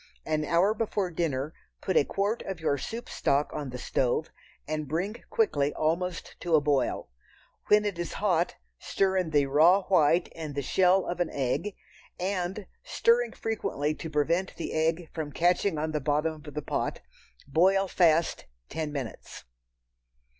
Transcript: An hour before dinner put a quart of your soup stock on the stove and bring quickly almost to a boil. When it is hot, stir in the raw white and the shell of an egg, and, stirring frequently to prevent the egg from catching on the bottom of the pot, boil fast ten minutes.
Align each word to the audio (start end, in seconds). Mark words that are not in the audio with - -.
An 0.25 0.43
hour 0.45 0.73
before 0.73 1.11
dinner 1.11 1.53
put 1.79 1.95
a 1.95 2.03
quart 2.03 2.41
of 2.41 2.59
your 2.59 2.75
soup 2.75 3.07
stock 3.07 3.51
on 3.53 3.69
the 3.69 3.77
stove 3.77 4.31
and 4.67 4.87
bring 4.87 5.23
quickly 5.29 5.75
almost 5.75 6.35
to 6.39 6.55
a 6.55 6.59
boil. 6.59 7.09
When 7.67 7.85
it 7.85 7.99
is 7.99 8.13
hot, 8.13 8.55
stir 8.79 9.15
in 9.17 9.29
the 9.29 9.45
raw 9.45 9.83
white 9.83 10.31
and 10.35 10.55
the 10.55 10.63
shell 10.63 11.05
of 11.05 11.19
an 11.19 11.29
egg, 11.29 11.75
and, 12.19 12.65
stirring 12.83 13.33
frequently 13.33 13.93
to 13.93 14.09
prevent 14.09 14.55
the 14.55 14.73
egg 14.73 15.07
from 15.13 15.31
catching 15.31 15.77
on 15.77 15.91
the 15.91 16.01
bottom 16.01 16.41
of 16.47 16.53
the 16.55 16.63
pot, 16.63 17.01
boil 17.47 17.87
fast 17.87 18.45
ten 18.69 18.91
minutes. 18.91 19.43